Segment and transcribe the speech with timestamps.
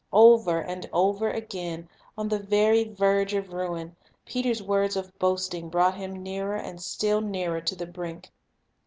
[0.13, 5.93] Over and over again, on the very verge of ruin, Peter's words of boasting brought
[5.93, 8.31] him nearer and still nearer to the brink.